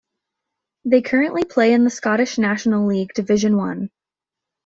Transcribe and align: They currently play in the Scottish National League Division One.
They 0.83 1.03
currently 1.03 1.43
play 1.45 1.73
in 1.73 1.83
the 1.83 1.91
Scottish 1.91 2.39
National 2.39 2.87
League 2.87 3.13
Division 3.13 3.55
One. 3.55 3.91